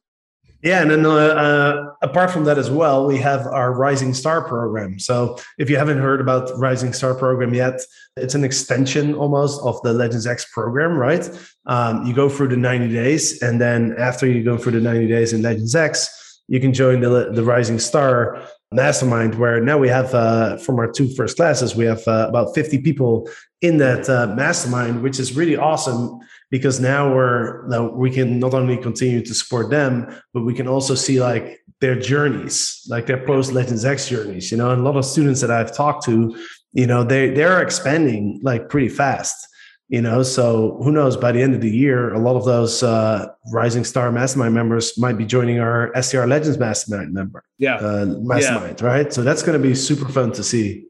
[0.63, 4.47] Yeah, and then uh, uh, apart from that as well, we have our Rising Star
[4.47, 4.99] program.
[4.99, 7.81] So if you haven't heard about Rising Star program yet,
[8.17, 11.31] it's an extension almost of the Legends X program, right?
[11.65, 15.07] Um, you go through the 90 days, and then after you go through the 90
[15.07, 19.89] days in Legends X, you can join the the Rising Star mastermind where now we
[19.89, 23.29] have uh, from our two first classes we have uh, about 50 people
[23.63, 28.55] in that uh, mastermind which is really awesome because now we're now we can not
[28.55, 33.25] only continue to support them but we can also see like their journeys like their
[33.25, 34.71] post legends x journeys you know?
[34.71, 36.37] And a lot of students that i've talked to
[36.73, 39.47] you know they they're expanding like pretty fast
[39.89, 40.23] you know?
[40.23, 43.83] So who knows by the end of the year a lot of those uh, rising
[43.85, 47.77] star mastermind members might be joining our scr legends mastermind member Yeah.
[47.77, 49.13] uh, mastermind right?
[49.13, 50.87] So that's going to be super fun to see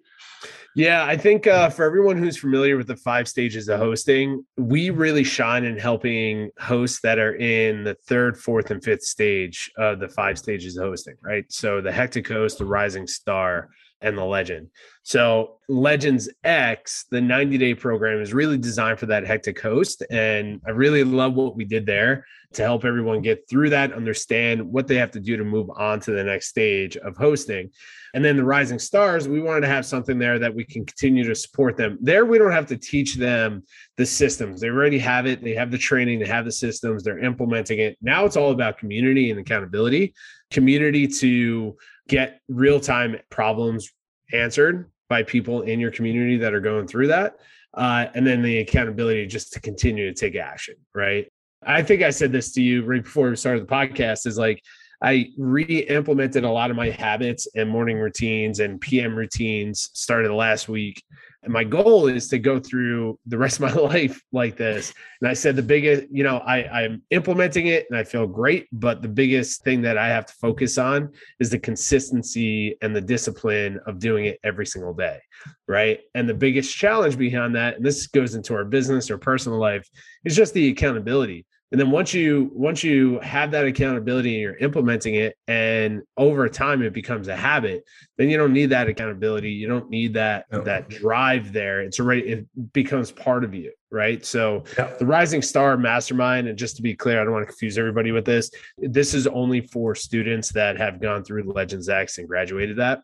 [0.76, 4.90] Yeah, I think uh, for everyone who's familiar with the five stages of hosting, we
[4.90, 9.98] really shine in helping hosts that are in the third, fourth, and fifth stage of
[9.98, 11.44] the five stages of hosting, right?
[11.48, 13.70] So the hectic host, the rising star,
[14.02, 14.68] and the legend.
[15.02, 20.02] So Legends X, the 90 day program, is really designed for that hectic host.
[20.10, 24.60] And I really love what we did there to help everyone get through that, understand
[24.62, 27.70] what they have to do to move on to the next stage of hosting.
[28.12, 31.22] And then the rising stars, we wanted to have something there that we can continue
[31.24, 31.96] to support them.
[32.00, 33.62] There, we don't have to teach them
[33.96, 34.60] the systems.
[34.60, 35.44] They already have it.
[35.44, 37.96] They have the training, they have the systems, they're implementing it.
[38.02, 40.14] Now it's all about community and accountability,
[40.50, 41.76] community to
[42.10, 43.88] get real time problems
[44.32, 47.36] answered by people in your community that are going through that.
[47.72, 51.28] Uh, and then the accountability just to continue to take action, right?
[51.64, 54.60] I think I said this to you right before we started the podcast is like,
[55.02, 60.68] I re-implemented a lot of my habits and morning routines and PM routines started last
[60.68, 61.02] week.
[61.42, 64.92] And my goal is to go through the rest of my life like this.
[65.20, 68.68] And I said the biggest, you know, I, I'm implementing it and I feel great,
[68.72, 73.00] but the biggest thing that I have to focus on is the consistency and the
[73.00, 75.18] discipline of doing it every single day.
[75.66, 76.00] Right.
[76.14, 79.88] And the biggest challenge behind that, and this goes into our business or personal life,
[80.24, 84.56] is just the accountability and then once you once you have that accountability and you're
[84.56, 87.84] implementing it and over time it becomes a habit
[88.18, 89.50] then you don't need that accountability.
[89.50, 90.62] You don't need that No.
[90.62, 91.80] that drive there.
[91.82, 94.24] It's already it becomes part of you right?
[94.24, 94.92] So Yeah.
[94.98, 98.12] the rising star mastermind and just to be clear i don't want to confuse everybody
[98.12, 102.28] with this this is only for students that have gone through the legends x and
[102.28, 103.02] graduated that.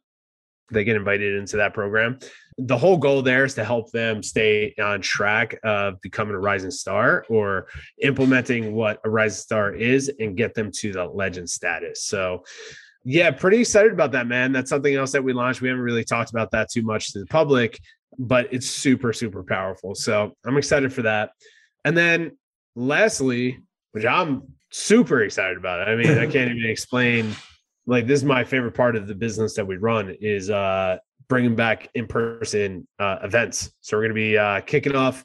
[0.73, 2.19] They get invited into that program
[2.59, 6.71] the whole goal there is to help them stay on track of becoming a rising
[6.71, 7.67] star or
[8.03, 12.05] implementing what a rising star is and get them to the legend status.
[12.05, 12.45] So,
[13.05, 14.53] yeah, pretty excited about that, man.
[14.53, 15.61] That's something else that we launched.
[15.61, 17.79] We haven't really talked about that too much to the public,
[18.19, 19.95] but it's super, super powerful.
[19.95, 21.33] So, I'm excited for that.
[21.85, 22.39] And then,
[22.75, 23.59] lastly,
[23.93, 27.37] which I'm super excited about, I mean, I can't even explain.
[27.87, 30.97] Like, this is my favorite part of the business that we run is uh
[31.29, 33.73] bringing back in-person uh, events.
[33.81, 35.25] So we're going to be uh, kicking off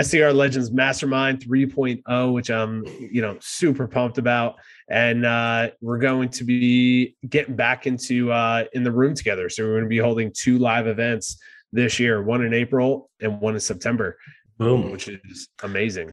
[0.00, 4.56] STR Legends Mastermind 3.0, which I'm you know super pumped about,
[4.88, 9.48] and uh, we're going to be getting back into uh, in the room together.
[9.48, 11.40] So we're going to be holding two live events
[11.72, 14.18] this year, one in April and one in September,
[14.58, 16.10] boom which is amazing.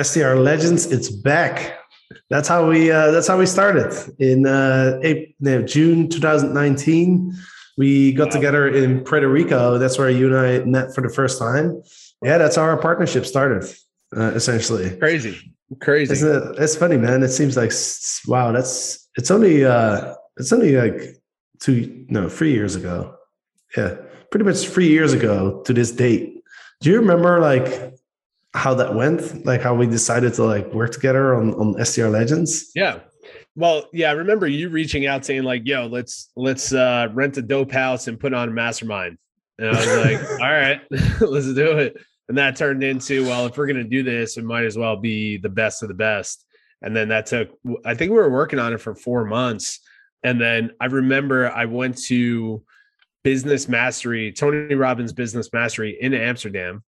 [0.00, 1.78] STR Legends, it's back.
[2.30, 7.32] That's how we uh, that's how we started in uh, April, June 2019.
[7.76, 9.78] We got together in Puerto Rico.
[9.78, 11.82] That's where you and I met for the first time.
[12.22, 13.68] Yeah, that's how our partnership started,
[14.16, 14.96] uh, essentially.
[14.98, 16.12] Crazy, crazy.
[16.12, 16.58] Isn't it?
[16.58, 17.22] It's funny, man.
[17.22, 17.72] It seems like
[18.26, 18.52] wow.
[18.52, 21.20] That's it's only uh, it's only like
[21.60, 23.16] two no three years ago.
[23.76, 23.96] Yeah,
[24.30, 26.40] pretty much three years ago to this date.
[26.80, 27.94] Do you remember like
[28.54, 29.44] how that went?
[29.44, 32.70] Like how we decided to like work together on on STR Legends?
[32.74, 33.00] Yeah.
[33.56, 37.42] Well, yeah, I remember you reaching out saying like, "Yo, let's let's uh rent a
[37.42, 39.18] dope house and put on a mastermind."
[39.58, 40.80] And I was like, "All right,
[41.20, 41.96] let's do it."
[42.28, 44.96] And that turned into, well, if we're going to do this, it might as well
[44.96, 46.46] be the best of the best.
[46.80, 47.50] And then that took
[47.84, 49.80] I think we were working on it for 4 months.
[50.22, 52.62] And then I remember I went to
[53.24, 56.82] Business Mastery, Tony Robbins Business Mastery in Amsterdam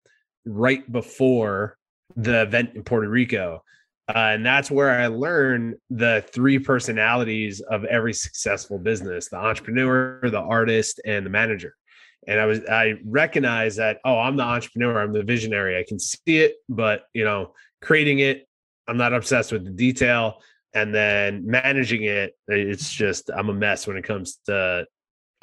[0.45, 1.77] right before
[2.15, 3.63] the event in Puerto Rico.
[4.09, 10.21] Uh, and that's where I learned the three personalities of every successful business the entrepreneur,
[10.23, 11.75] the artist, and the manager.
[12.29, 15.79] And I was, I recognized that, oh, I'm the entrepreneur, I'm the visionary.
[15.79, 18.49] I can see it, but, you know, creating it,
[18.89, 20.41] I'm not obsessed with the detail.
[20.75, 24.87] And then managing it, it's just, I'm a mess when it comes to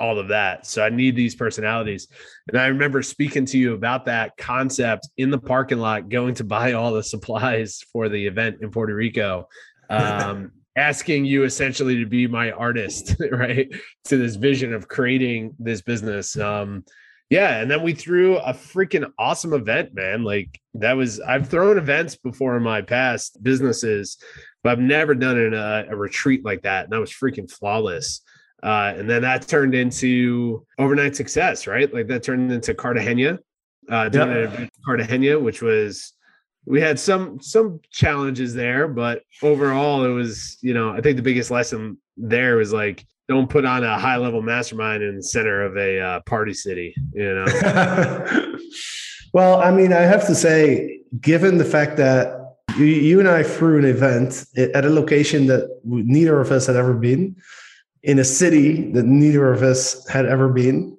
[0.03, 0.67] all of that.
[0.67, 2.09] So I need these personalities.
[2.49, 6.43] And I remember speaking to you about that concept in the parking lot, going to
[6.43, 9.47] buy all the supplies for the event in Puerto Rico,
[9.89, 13.69] um, asking you essentially to be my artist, right?
[14.05, 16.37] To this vision of creating this business.
[16.37, 16.83] Um,
[17.29, 17.61] yeah.
[17.61, 20.25] And then we threw a freaking awesome event, man.
[20.25, 24.17] Like that was, I've thrown events before in my past businesses,
[24.63, 26.83] but I've never done it in a, a retreat like that.
[26.83, 28.21] And that was freaking flawless.
[28.63, 31.93] Uh, and then that turned into overnight success, right?
[31.93, 33.39] Like that turned into Cartagena,
[33.89, 34.69] uh, Yep.
[34.85, 36.13] Cartagena, which was
[36.65, 41.23] we had some some challenges there, but overall it was, you know, I think the
[41.23, 45.61] biggest lesson there was like don't put on a high level mastermind in the center
[45.61, 48.49] of a uh, party city, you know.
[49.33, 53.41] Well, I mean, I have to say, given the fact that you, you and I
[53.41, 57.35] threw an event at a location that neither of us had ever been,
[58.03, 60.97] in a city that neither of us had ever been.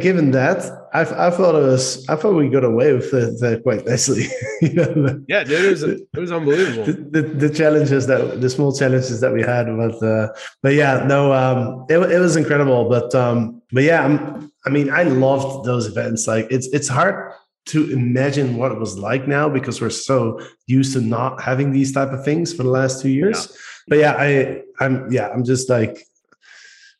[0.00, 3.60] Given that, I, I thought it was, I thought we got away with it uh,
[3.62, 4.26] quite nicely.
[4.60, 6.84] you know, yeah, dude, it was, it was unbelievable.
[6.84, 11.04] The, the, the, challenges that, the small challenges that we had, but, uh, but yeah,
[11.06, 12.88] no, um, it, it was incredible.
[12.88, 16.26] But, um, but yeah, I'm, I mean, I loved those events.
[16.26, 17.32] Like, it's, it's hard
[17.66, 21.92] to imagine what it was like now because we're so used to not having these
[21.92, 23.46] type of things for the last two years.
[23.48, 23.56] Yeah.
[23.86, 26.04] But yeah, I, I'm, yeah, I'm just like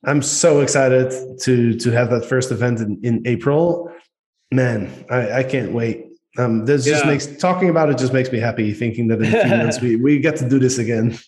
[0.06, 3.92] I'm so excited to to have that first event in, in April.
[4.50, 6.06] Man, I, I can't wait.
[6.36, 6.94] Um, this yeah.
[6.94, 8.72] just makes talking about it just makes me happy.
[8.72, 11.18] Thinking that in a few months we we get to do this again.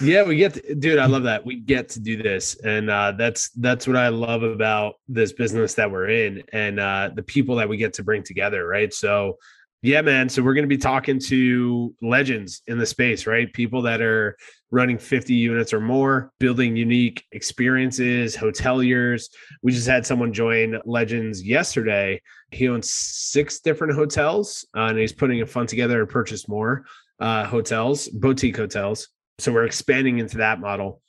[0.00, 0.98] Yeah, we get to, dude.
[0.98, 4.42] I love that we get to do this, and uh, that's that's what I love
[4.42, 8.22] about this business that we're in, and uh, the people that we get to bring
[8.22, 8.66] together.
[8.66, 9.38] Right, so
[9.82, 10.28] yeah, man.
[10.28, 13.52] So we're going to be talking to legends in the space, right?
[13.52, 14.36] People that are
[14.70, 19.26] running 50 units or more, building unique experiences, hoteliers.
[19.62, 22.20] We just had someone join Legends yesterday.
[22.50, 26.84] He owns six different hotels uh, and he's putting a fund together to purchase more
[27.20, 29.08] uh, hotels, boutique hotels.
[29.38, 31.00] So we're expanding into that model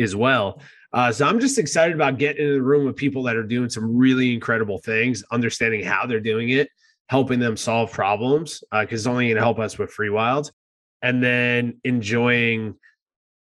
[0.00, 0.60] as well.
[0.92, 3.70] Uh, so I'm just excited about getting in the room with people that are doing
[3.70, 6.68] some really incredible things, understanding how they're doing it,
[7.12, 10.50] helping them solve problems because uh, it's only going to help us with Freewyld
[11.02, 12.74] and then enjoying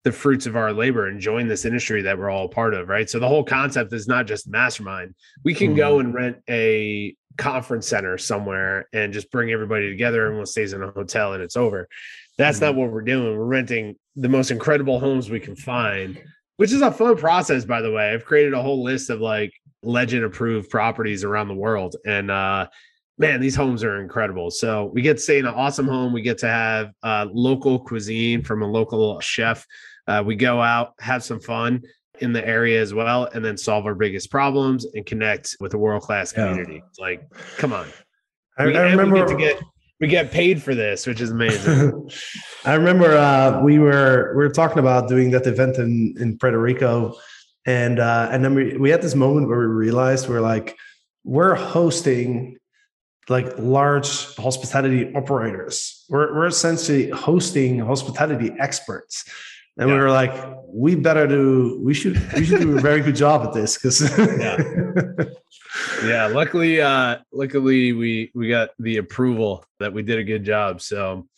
[0.04, 3.10] the fruits of our labor, enjoying this industry that we're all a part of, right?
[3.10, 5.14] So the whole concept is not just mastermind.
[5.44, 5.76] We can mm-hmm.
[5.76, 10.24] go and rent a conference center somewhere and just bring everybody together.
[10.24, 11.90] Everyone stays in a hotel and it's over.
[12.38, 12.64] That's mm-hmm.
[12.68, 13.36] not what we're doing.
[13.36, 16.18] We're renting the most incredible homes we can find,
[16.56, 18.14] which is a fun process, by the way.
[18.14, 19.52] I've created a whole list of like
[19.82, 21.96] legend approved properties around the world.
[22.06, 22.68] And uh,
[23.18, 24.50] man, these homes are incredible.
[24.50, 26.12] So we get to stay in an awesome home.
[26.12, 29.66] We get to have uh, local cuisine from a local chef.
[30.06, 31.82] Uh, we go out, have some fun
[32.20, 35.78] in the area as well, and then solve our biggest problems and connect with a
[35.78, 36.82] world class community.
[36.98, 37.04] Yeah.
[37.04, 37.86] Like, come on.
[38.56, 39.60] I, we, I remember we get,
[40.00, 42.10] we get paid for this, which is amazing.
[42.64, 46.58] I remember uh, we were we were talking about doing that event in in Puerto
[46.58, 47.16] Rico,
[47.66, 50.76] and uh, and then we, we had this moment where we realized we're like
[51.24, 52.58] we're hosting
[53.29, 56.05] like large hospitality operators.
[56.09, 59.24] We're, we're essentially hosting hospitality experts.
[59.76, 59.95] And yeah.
[59.95, 60.33] we were like,
[60.66, 64.01] we better do, we should, we should do a very good job at this because
[64.18, 64.57] yeah.
[66.05, 66.26] yeah.
[66.26, 70.81] Luckily, uh, luckily we, we got the approval that we did a good job.
[70.81, 71.29] So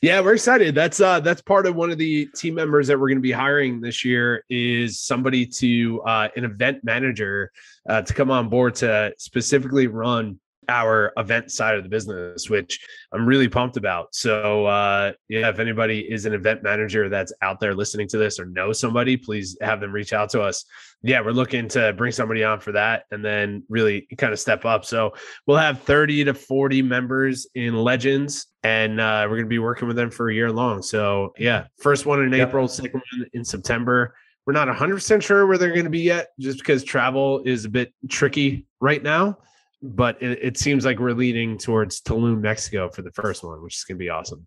[0.00, 0.74] yeah, we're excited.
[0.74, 3.32] That's, uh, that's part of one of the team members that we're going to be
[3.32, 7.52] hiring this year is somebody to, uh, an event manager,
[7.86, 12.78] uh, to come on board to specifically run our event side of the business, which
[13.12, 14.14] I'm really pumped about.
[14.14, 18.38] So, uh, yeah, if anybody is an event manager that's out there listening to this
[18.38, 20.64] or know somebody, please have them reach out to us.
[21.02, 24.64] Yeah, we're looking to bring somebody on for that and then really kind of step
[24.64, 24.84] up.
[24.84, 25.14] So,
[25.46, 29.88] we'll have 30 to 40 members in Legends, and uh, we're going to be working
[29.88, 30.82] with them for a year long.
[30.82, 32.48] So, yeah, first one in yep.
[32.48, 34.14] April, second one in September.
[34.46, 37.68] We're not 100% sure where they're going to be yet, just because travel is a
[37.68, 39.38] bit tricky right now
[39.82, 43.76] but it, it seems like we're leading towards Tulum, Mexico for the first one, which
[43.76, 44.46] is going to be awesome.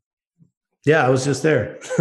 [0.86, 1.80] Yeah, I was just there.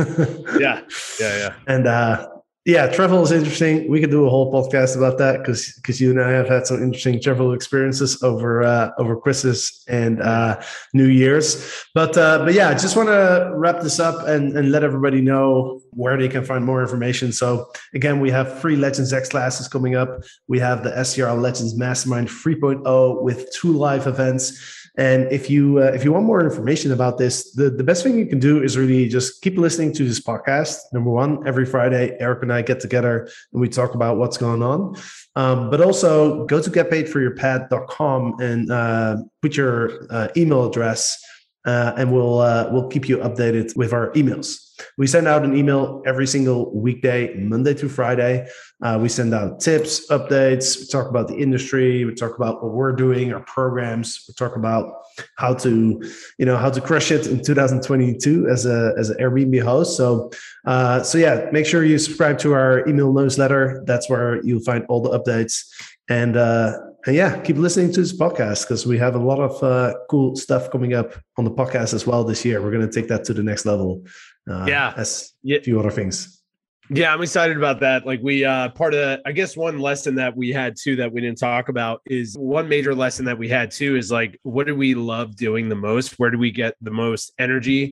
[0.61, 0.83] yeah,
[1.19, 1.55] yeah, yeah.
[1.67, 2.29] And uh,
[2.65, 3.91] yeah, travel is interesting.
[3.91, 6.67] We could do a whole podcast about that because because you and I have had
[6.67, 10.63] some interesting travel experiences over uh, over Christmas and uh,
[10.95, 11.85] New Year's.
[11.95, 15.21] But uh, but yeah, I just want to wrap this up and, and let everybody
[15.21, 17.33] know where they can find more information.
[17.33, 20.25] So again, we have free Legends X classes coming up.
[20.49, 25.91] We have the STR Legends Mastermind 3.0 with two live events and if you uh,
[25.93, 28.79] if you want more information about this, the, the best thing you can do is
[28.79, 30.79] really just keep listening to this podcast.
[30.93, 34.63] Number one, every Friday, Eric and I get together and we talk about what's going
[34.63, 34.97] on.
[35.35, 41.21] Um, but also go to getpaidforyourpad.com and uh, put your uh, email address,
[41.65, 44.59] uh, and we'll uh, we'll keep you updated with our emails.
[44.99, 48.47] We send out an email every single weekday, Monday to Friday.
[48.83, 50.79] Uh, we send out tips, updates.
[50.81, 52.05] We talk about the industry.
[52.05, 54.25] We talk about what we're doing, our programs.
[54.29, 54.93] We talk about
[55.37, 56.03] how to,
[56.39, 59.97] you know, how to crush it in 2022 as a as an Airbnb host.
[59.97, 60.31] So,
[60.67, 63.83] uh, so yeah, make sure you subscribe to our email newsletter.
[63.87, 65.65] That's where you'll find all the updates.
[66.09, 69.63] And uh, and yeah, keep listening to this podcast because we have a lot of
[69.63, 72.63] uh, cool stuff coming up on the podcast as well this year.
[72.63, 74.05] We're going to take that to the next level.
[74.51, 75.59] Uh, yeah, as yeah.
[75.59, 76.43] a few other things.
[76.91, 78.05] Yeah, I'm excited about that.
[78.05, 81.23] Like we uh part of I guess one lesson that we had too that we
[81.23, 84.75] didn't talk about is one major lesson that we had too is like what do
[84.75, 86.19] we love doing the most?
[86.19, 87.91] Where do we get the most energy?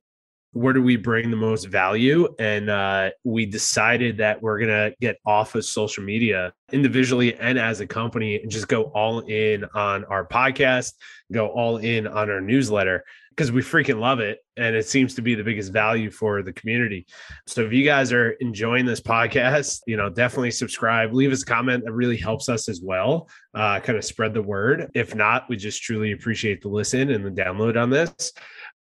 [0.53, 2.33] Where do we bring the most value?
[2.39, 7.79] And uh we decided that we're gonna get off of social media individually and as
[7.81, 10.93] a company and just go all in on our podcast,
[11.31, 13.03] go all in on our newsletter
[13.35, 16.53] because we freaking love it and it seems to be the biggest value for the
[16.53, 17.07] community.
[17.47, 21.45] So if you guys are enjoying this podcast, you know, definitely subscribe, leave us a
[21.45, 21.83] comment.
[21.85, 23.27] That really helps us as well.
[23.55, 24.91] Uh, kind of spread the word.
[24.93, 28.33] If not, we just truly appreciate the listen and the download on this.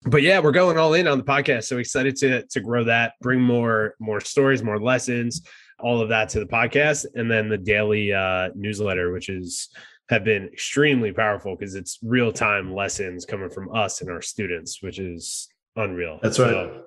[0.03, 1.65] But yeah, we're going all in on the podcast.
[1.65, 5.41] So excited to to grow that, bring more more stories, more lessons,
[5.79, 9.69] all of that to the podcast, and then the daily uh, newsletter, which is
[10.09, 14.81] have been extremely powerful because it's real time lessons coming from us and our students,
[14.81, 16.19] which is unreal.
[16.21, 16.49] That's right.
[16.49, 16.83] So,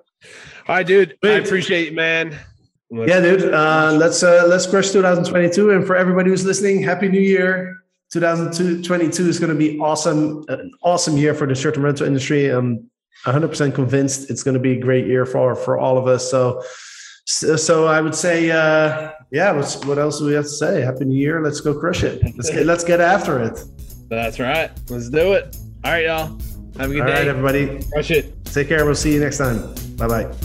[0.67, 1.17] all right, dude.
[1.23, 2.37] I appreciate it, man.
[2.91, 3.53] Let's- yeah, dude.
[3.53, 7.77] Uh, let's uh, let's crush 2022, and for everybody who's listening, Happy New Year.
[8.13, 12.47] 2022 is going to be awesome, an awesome year for the short-term rental industry.
[12.49, 12.89] I'm
[13.25, 16.29] 100% convinced it's going to be a great year for for all of us.
[16.29, 16.63] So,
[17.25, 19.51] so, so I would say, uh, yeah.
[19.51, 20.81] What's, what else do we have to say?
[20.81, 21.41] Happy New Year!
[21.41, 22.21] Let's go crush it.
[22.35, 23.59] Let's get let's get after it.
[24.09, 24.69] That's right.
[24.89, 25.57] Let's do it.
[25.83, 26.27] All right, y'all.
[26.77, 27.13] Have a good All day.
[27.13, 27.83] right, everybody.
[27.91, 28.45] Crush it.
[28.45, 28.85] Take care.
[28.85, 29.73] We'll see you next time.
[29.95, 30.35] Bye bye.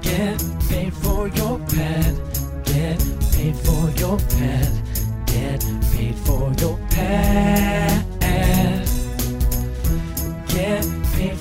[0.00, 2.16] Get paid for your pad.
[2.64, 2.98] Get
[3.32, 5.26] paid for your pad.
[5.26, 5.60] Get
[5.92, 8.13] paid for your pad.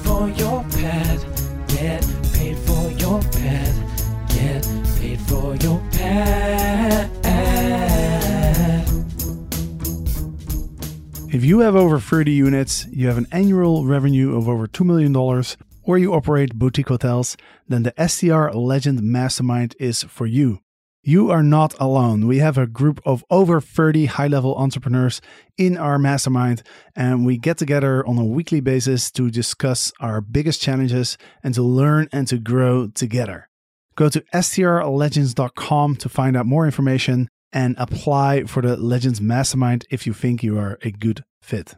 [0.04, 1.20] For your pad.
[1.68, 3.74] Get paid for your pad.
[4.30, 4.68] Get
[5.00, 7.10] paid for your pad.
[11.34, 15.16] If you have over 30 units, you have an annual revenue of over $2 million,
[15.84, 17.36] or you operate boutique hotels,
[17.68, 20.60] then the STR Legend Mastermind is for you.
[21.06, 22.28] You are not alone.
[22.28, 25.20] We have a group of over 30 high level entrepreneurs
[25.58, 26.64] in our mastermind,
[26.96, 31.62] and we get together on a weekly basis to discuss our biggest challenges and to
[31.62, 33.50] learn and to grow together.
[33.98, 40.08] Go to strlegends.com to find out more information and apply for the Legends Mastermind if
[40.08, 41.76] you think you are a good fit.